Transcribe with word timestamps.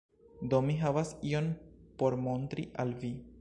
Do, 0.53 0.61
mi 0.69 0.77
havas 0.83 1.11
ion 1.33 1.51
por 2.01 2.17
montri 2.29 2.67
al 2.87 2.97
vi 3.05 3.13